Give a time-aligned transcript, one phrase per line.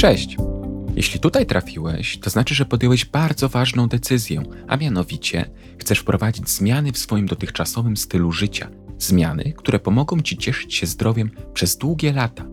[0.00, 0.36] Cześć!
[0.96, 6.92] Jeśli tutaj trafiłeś, to znaczy, że podjąłeś bardzo ważną decyzję, a mianowicie chcesz wprowadzić zmiany
[6.92, 8.70] w swoim dotychczasowym stylu życia.
[8.98, 12.44] Zmiany, które pomogą Ci cieszyć się zdrowiem przez długie lata.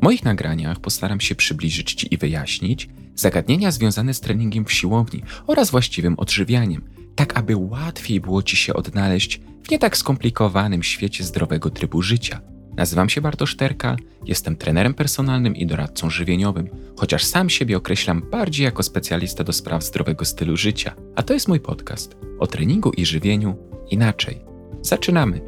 [0.00, 5.22] W moich nagraniach postaram się przybliżyć Ci i wyjaśnić zagadnienia związane z treningiem w siłowni
[5.46, 6.82] oraz właściwym odżywianiem,
[7.14, 12.40] tak aby łatwiej było Ci się odnaleźć w nie tak skomplikowanym świecie zdrowego trybu życia–
[12.76, 13.96] Nazywam się Bartosz Terka,
[14.26, 19.84] jestem trenerem personalnym i doradcą żywieniowym, chociaż sam siebie określam bardziej jako specjalista do spraw
[19.84, 20.94] zdrowego stylu życia.
[21.16, 23.56] A to jest mój podcast o treningu i żywieniu
[23.90, 24.40] inaczej.
[24.82, 25.40] Zaczynamy!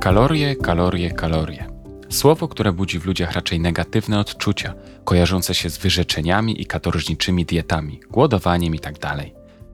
[0.00, 1.66] Kalorie, kalorie, kalorie.
[2.08, 8.00] Słowo, które budzi w ludziach raczej negatywne odczucia, kojarzące się z wyrzeczeniami i katorżniczymi dietami,
[8.10, 8.98] głodowaniem itd.
[8.98, 9.18] Tak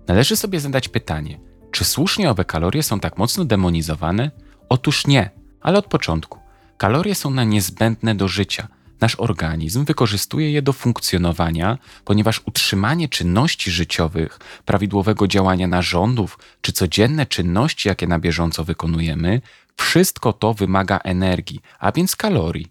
[0.07, 4.31] Należy sobie zadać pytanie– czy słusznie owe kalorie są tak mocno demonizowane?
[4.69, 6.39] Otóż nie, ale od początku.
[6.77, 8.69] Kalorie są na niezbędne do życia.
[9.01, 17.27] Nasz organizm wykorzystuje je do funkcjonowania, ponieważ utrzymanie czynności życiowych, prawidłowego działania narządów czy codzienne
[17.27, 19.41] czynności, jakie na bieżąco wykonujemy,
[19.77, 22.67] wszystko to wymaga energii, a więc kalorii.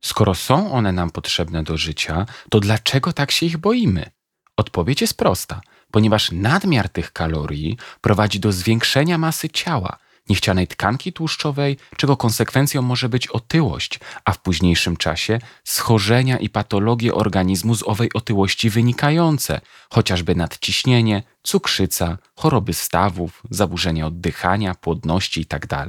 [0.00, 4.10] Skoro są one nam potrzebne do życia, to dlaczego tak się ich boimy?
[4.56, 5.60] Odpowiedź jest prosta–
[5.92, 13.08] ponieważ nadmiar tych kalorii prowadzi do zwiększenia masy ciała, niechcianej tkanki tłuszczowej, czego konsekwencją może
[13.08, 20.34] być otyłość, a w późniejszym czasie schorzenia i patologie organizmu z owej otyłości wynikające, chociażby
[20.34, 25.66] nadciśnienie, cukrzyca, choroby stawów, zaburzenia oddychania, płodności itd.
[25.66, 25.88] Tak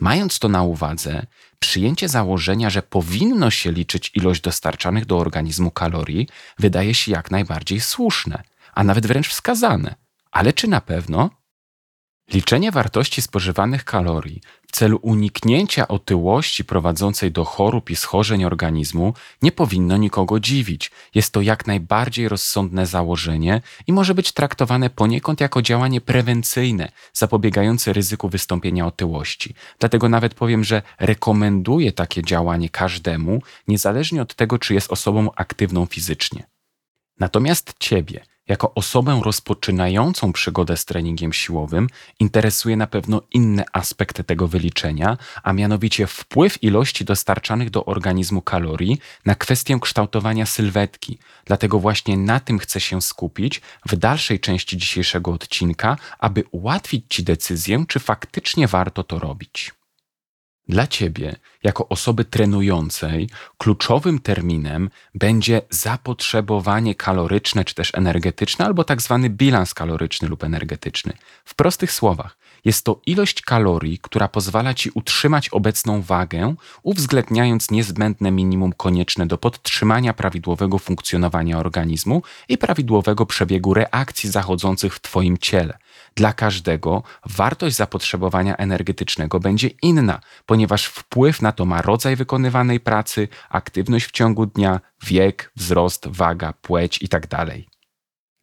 [0.00, 1.26] Mając to na uwadze,
[1.58, 7.80] przyjęcie założenia, że powinno się liczyć ilość dostarczanych do organizmu kalorii, wydaje się jak najbardziej
[7.80, 8.42] słuszne–
[8.74, 9.94] a nawet wręcz wskazane.
[10.30, 11.30] Ale czy na pewno?
[12.32, 19.52] Liczenie wartości spożywanych kalorii w celu uniknięcia otyłości prowadzącej do chorób i schorzeń organizmu nie
[19.52, 20.90] powinno nikogo dziwić.
[21.14, 27.92] Jest to jak najbardziej rozsądne założenie i może być traktowane poniekąd jako działanie prewencyjne, zapobiegające
[27.92, 29.54] ryzyku wystąpienia otyłości.
[29.78, 35.86] Dlatego nawet powiem, że rekomenduję takie działanie każdemu, niezależnie od tego, czy jest osobą aktywną
[35.86, 36.46] fizycznie.
[37.20, 41.88] Natomiast Ciebie, jako osobę rozpoczynającą przygodę z treningiem siłowym
[42.20, 48.98] interesuje na pewno inny aspekt tego wyliczenia, a mianowicie wpływ ilości dostarczanych do organizmu kalorii
[49.24, 51.18] na kwestię kształtowania sylwetki.
[51.44, 57.22] Dlatego właśnie na tym chcę się skupić w dalszej części dzisiejszego odcinka, aby ułatwić Ci
[57.22, 59.72] decyzję, czy faktycznie warto to robić.
[60.68, 69.02] Dla ciebie, jako osoby trenującej, kluczowym terminem będzie zapotrzebowanie kaloryczne czy też energetyczne, albo tak
[69.02, 71.12] zwany bilans kaloryczny lub energetyczny.
[71.44, 78.30] W prostych słowach, jest to ilość kalorii, która pozwala ci utrzymać obecną wagę, uwzględniając niezbędne
[78.30, 85.78] minimum konieczne do podtrzymania prawidłowego funkcjonowania organizmu i prawidłowego przebiegu reakcji zachodzących w twoim ciele.
[86.14, 93.28] Dla każdego wartość zapotrzebowania energetycznego będzie inna, ponieważ wpływ na to ma rodzaj wykonywanej pracy,
[93.48, 97.46] aktywność w ciągu dnia, wiek, wzrost, waga, płeć itd.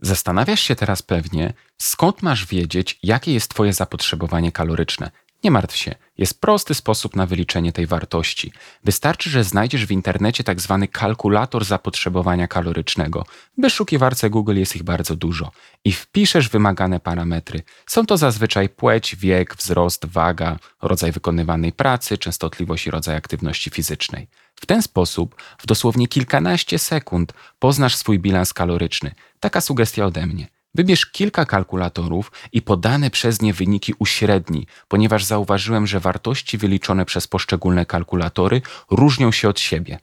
[0.01, 5.11] Zastanawiasz się teraz pewnie, skąd masz wiedzieć, jakie jest Twoje zapotrzebowanie kaloryczne.
[5.43, 8.51] Nie martw się, jest prosty sposób na wyliczenie tej wartości.
[8.83, 13.25] Wystarczy, że znajdziesz w internecie tak zwany kalkulator zapotrzebowania kalorycznego.
[13.57, 15.51] W wyszukiwarce Google jest ich bardzo dużo.
[15.85, 17.61] I wpiszesz wymagane parametry.
[17.87, 24.27] Są to zazwyczaj płeć, wiek, wzrost, waga, rodzaj wykonywanej pracy, częstotliwość i rodzaj aktywności fizycznej.
[24.55, 29.11] W ten sposób w dosłownie kilkanaście sekund poznasz swój bilans kaloryczny.
[29.41, 30.47] Taka sugestia ode mnie.
[30.75, 37.27] Wybierz kilka kalkulatorów i podane przez nie wyniki uśredni, ponieważ zauważyłem, że wartości wyliczone przez
[37.27, 39.99] poszczególne kalkulatory różnią się od siebie.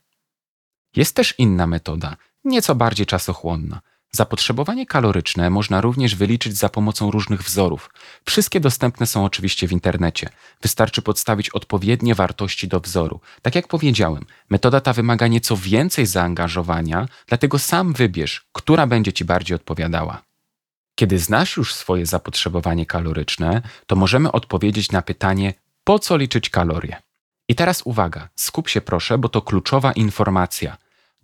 [0.97, 3.81] Jest też inna metoda, nieco bardziej czasochłonna.
[4.13, 7.91] Zapotrzebowanie kaloryczne można również wyliczyć za pomocą różnych wzorów.
[8.25, 10.29] Wszystkie dostępne są oczywiście w internecie.
[10.63, 13.21] Wystarczy podstawić odpowiednie wartości do wzoru.
[13.43, 19.25] Tak jak powiedziałem, metoda ta wymaga nieco więcej zaangażowania, dlatego sam wybierz, która będzie Ci
[19.25, 20.23] bardziej odpowiadała.
[20.95, 25.55] Kiedy znasz już swoje zapotrzebowanie kaloryczne, to możemy odpowiedzieć na pytanie,
[25.85, 26.97] po co liczyć kalorie.
[27.49, 30.77] I teraz uwaga, skup się proszę, bo to kluczowa informacja.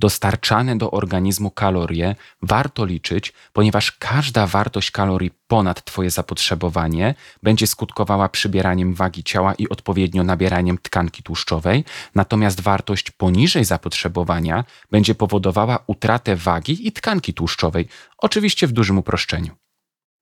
[0.04, 8.28] Dostarczane do organizmu kalorie warto liczyć, ponieważ każda wartość kalorii ponad Twoje zapotrzebowanie będzie skutkowała
[8.28, 11.84] przybieraniem wagi ciała i odpowiednio nabieraniem tkanki tłuszczowej,
[12.14, 19.52] natomiast wartość poniżej zapotrzebowania będzie powodowała utratę wagi i tkanki tłuszczowej, oczywiście w dużym uproszczeniu.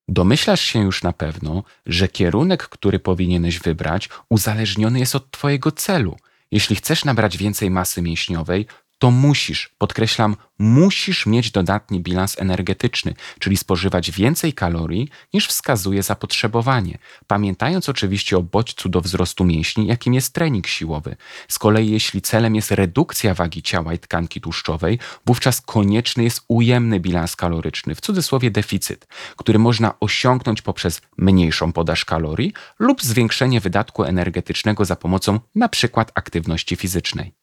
[0.09, 6.17] Domyślasz się już na pewno, że kierunek, który powinieneś wybrać, uzależniony jest od Twojego celu.
[6.51, 8.67] Jeśli chcesz nabrać więcej masy mięśniowej,
[9.03, 16.99] to musisz, podkreślam, musisz mieć dodatni bilans energetyczny, czyli spożywać więcej kalorii niż wskazuje zapotrzebowanie,
[17.27, 21.17] pamiętając oczywiście o bodźcu do wzrostu mięśni, jakim jest trening siłowy.
[21.49, 27.01] Z kolei jeśli celem jest redukcja wagi ciała i tkanki tłuszczowej, wówczas konieczny jest ujemny
[27.01, 29.07] bilans kaloryczny, w cudzysłowie deficyt,
[29.37, 36.05] który można osiągnąć poprzez mniejszą podaż kalorii lub zwiększenie wydatku energetycznego za pomocą np.
[36.15, 37.42] aktywności fizycznej.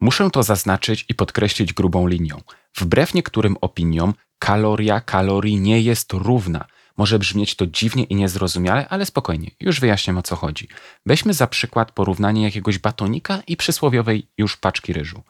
[0.00, 2.40] Muszę to zaznaczyć i podkreślić grubą linią.
[2.76, 6.64] Wbrew niektórym opiniom, kaloria kalorii nie jest równa.
[6.96, 10.68] Może brzmieć to dziwnie i niezrozumiale, ale spokojnie, już wyjaśniam o co chodzi.
[11.06, 15.22] Weźmy za przykład porównanie jakiegoś batonika i przysłowiowej już paczki ryżu.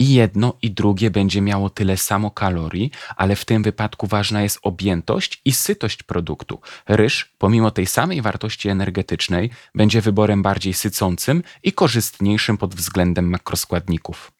[0.00, 4.58] I jedno i drugie będzie miało tyle samo kalorii, ale w tym wypadku ważna jest
[4.62, 6.60] objętość i sytość produktu.
[6.88, 14.32] Ryż, pomimo tej samej wartości energetycznej, będzie wyborem bardziej sycącym i korzystniejszym pod względem makroskładników.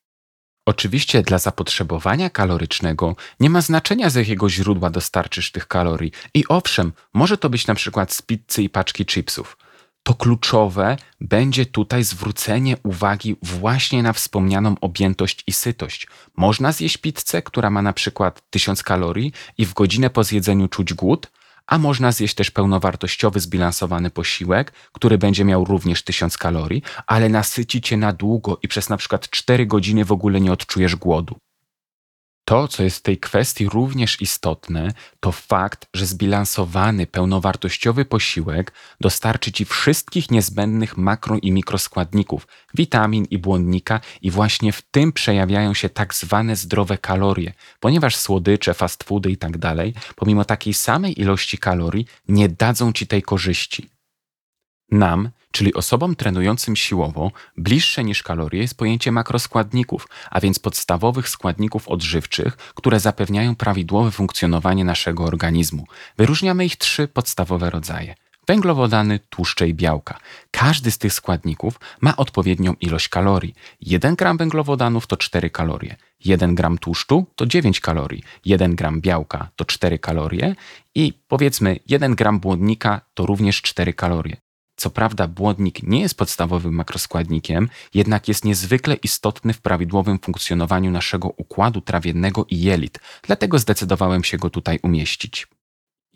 [0.66, 6.12] Oczywiście dla zapotrzebowania kalorycznego nie ma znaczenia z jakiego źródła dostarczysz tych kalorii.
[6.34, 9.56] I owszem, może to być na przykład z pizzy i paczki chipsów
[10.02, 16.06] to kluczowe będzie tutaj zwrócenie uwagi właśnie na wspomnianą objętość i sytość.
[16.36, 20.94] Można zjeść pizzę, która ma na przykład 1000 kalorii i w godzinę po zjedzeniu czuć
[20.94, 21.30] głód,
[21.66, 27.80] a można zjeść też pełnowartościowy, zbilansowany posiłek, który będzie miał również 1000 kalorii, ale nasyci
[27.80, 31.38] cię na długo i przez na przykład 4 godziny w ogóle nie odczujesz głodu.
[32.50, 39.52] To, co jest w tej kwestii również istotne, to fakt, że zbilansowany, pełnowartościowy posiłek dostarczy
[39.52, 45.88] Ci wszystkich niezbędnych makro i mikroskładników, witamin i błonnika, i właśnie w tym przejawiają się
[45.88, 52.06] tak zwane zdrowe kalorie, ponieważ słodycze, fast foody itd., tak pomimo takiej samej ilości kalorii,
[52.28, 53.90] nie dadzą Ci tej korzyści.
[54.90, 61.88] Nam, czyli osobom trenującym siłowo, bliższe niż kalorie jest pojęcie makroskładników, a więc podstawowych składników
[61.88, 65.84] odżywczych, które zapewniają prawidłowe funkcjonowanie naszego organizmu.
[66.18, 68.14] Wyróżniamy ich trzy podstawowe rodzaje
[68.50, 70.18] węglowodany, tłuszcze i białka.
[70.50, 73.54] Każdy z tych składników ma odpowiednią ilość kalorii.
[73.80, 79.48] 1 gram węglowodanów to 4 kalorie, 1 gram tłuszczu to 9 kalorii, 1 gram białka
[79.56, 80.54] to 4 kalorie
[80.94, 84.36] i powiedzmy 1 gram błonnika to również 4 kalorie.
[84.80, 91.28] Co prawda, błonnik nie jest podstawowym makroskładnikiem, jednak jest niezwykle istotny w prawidłowym funkcjonowaniu naszego
[91.28, 95.46] układu trawiennego i jelit, dlatego zdecydowałem się go tutaj umieścić.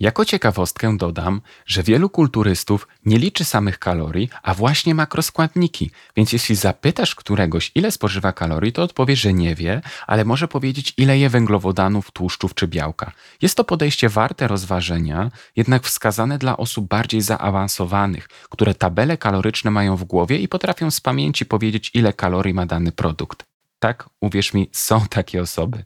[0.01, 6.57] Jako ciekawostkę dodam, że wielu kulturystów nie liczy samych kalorii, a właśnie makroskładniki, więc jeśli
[6.57, 11.29] zapytasz któregoś, ile spożywa kalorii, to odpowie, że nie wie, ale może powiedzieć, ile je
[11.29, 13.13] węglowodanów, tłuszczów czy białka.
[13.43, 19.97] Jest to podejście warte rozważenia, jednak wskazane dla osób bardziej zaawansowanych, które tabele kaloryczne mają
[19.97, 23.45] w głowie i potrafią z pamięci powiedzieć, ile kalorii ma dany produkt.
[23.79, 25.85] Tak, uwierz mi, są takie osoby.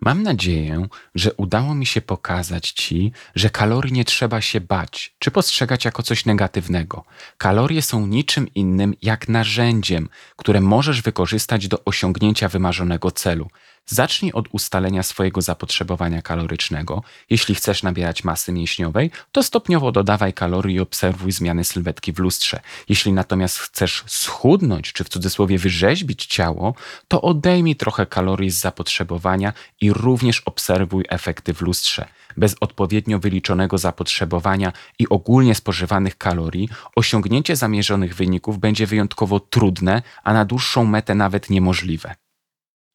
[0.00, 5.30] Mam nadzieję, że udało mi się pokazać Ci, że kalorii nie trzeba się bać czy
[5.30, 7.04] postrzegać jako coś negatywnego.
[7.38, 13.50] Kalorie są niczym innym jak narzędziem, które możesz wykorzystać do osiągnięcia wymarzonego celu.
[13.92, 17.02] Zacznij od ustalenia swojego zapotrzebowania kalorycznego.
[17.30, 22.60] Jeśli chcesz nabierać masy mięśniowej, to stopniowo dodawaj kalorii i obserwuj zmiany sylwetki w lustrze.
[22.88, 26.74] Jeśli natomiast chcesz schudnąć, czy w cudzysłowie wyrzeźbić ciało,
[27.08, 32.08] to odejmij trochę kalorii z zapotrzebowania i również obserwuj efekty w lustrze.
[32.36, 40.32] Bez odpowiednio wyliczonego zapotrzebowania i ogólnie spożywanych kalorii, osiągnięcie zamierzonych wyników będzie wyjątkowo trudne, a
[40.32, 42.14] na dłuższą metę nawet niemożliwe.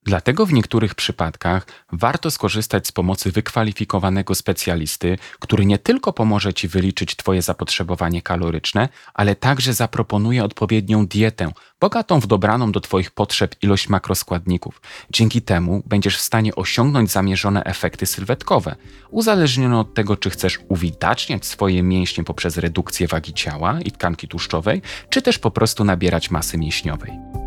[0.05, 6.67] Dlatego w niektórych przypadkach warto skorzystać z pomocy wykwalifikowanego specjalisty, który nie tylko pomoże Ci
[6.67, 13.55] wyliczyć Twoje zapotrzebowanie kaloryczne, ale także zaproponuje odpowiednią dietę, bogatą w dobraną do Twoich potrzeb
[13.61, 14.81] ilość makroskładników.
[15.11, 18.75] Dzięki temu będziesz w stanie osiągnąć zamierzone efekty sylwetkowe,
[19.09, 24.81] uzależnione od tego, czy chcesz uwidaczniać swoje mięśnie poprzez redukcję wagi ciała i tkanki tłuszczowej,
[25.09, 27.44] czy też po prostu nabierać masy mięśniowej.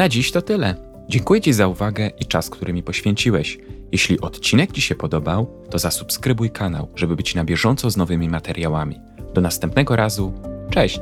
[0.00, 0.74] Na dziś to tyle.
[1.08, 3.58] Dziękuję Ci za uwagę i czas, który mi poświęciłeś.
[3.92, 9.00] Jeśli odcinek Ci się podobał, to zasubskrybuj kanał, żeby być na bieżąco z nowymi materiałami.
[9.34, 10.32] Do następnego razu.
[10.70, 11.00] Cześć!